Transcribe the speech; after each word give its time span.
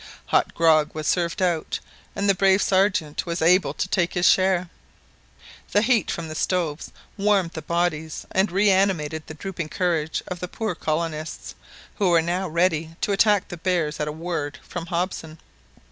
Hot 0.29 0.55
grog 0.55 0.95
was 0.95 1.05
served 1.05 1.43
out, 1.43 1.79
and 2.15 2.27
the 2.27 2.33
brave 2.33 2.59
Sergeant 2.59 3.27
was 3.27 3.39
able 3.39 3.71
to 3.75 3.87
take 3.87 4.15
his 4.15 4.27
share. 4.27 4.67
The 5.73 5.83
heat 5.83 6.09
from 6.09 6.27
the 6.27 6.33
stoves 6.33 6.91
warmed 7.17 7.51
the 7.51 7.61
bodies 7.61 8.25
and 8.31 8.51
reanimated 8.51 9.27
the 9.27 9.35
drooping 9.35 9.69
courage 9.69 10.23
of 10.27 10.39
the 10.39 10.47
poor 10.47 10.73
colonists, 10.73 11.53
who 11.97 12.09
were 12.09 12.19
now 12.23 12.49
ready 12.49 12.95
to 13.01 13.11
attack 13.11 13.49
the 13.49 13.57
bears 13.57 13.99
at 13.99 14.07
a 14.07 14.11
word 14.11 14.57
from 14.67 14.87
Hobson. 14.87 15.37